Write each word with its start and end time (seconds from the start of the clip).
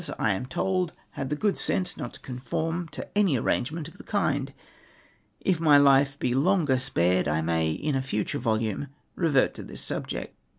I 0.17 0.31
am 0.33 0.47
told, 0.47 0.93
liad 1.15 1.27
tlie 1.29 1.37
good 1.37 1.57
sense 1.59 1.95
not 1.95 2.15
to 2.15 2.19
conform 2.21 2.87
to 2.87 3.07
any 3.15 3.37
arrangement 3.37 3.87
of 3.87 3.99
the 3.99 4.03
kind. 4.03 4.51
If 5.39 5.59
my 5.59 5.77
life 5.77 6.17
be 6.17 6.33
longer 6.33 6.79
spared 6.79 7.27
I 7.27 7.41
may 7.41 7.69
in 7.69 7.93
a 7.93 8.01
fnture 8.01 8.39
volume 8.39 8.87
revert 9.15 9.53
to 9.53 9.63
this 9.63 9.81
subject. 9.83 10.35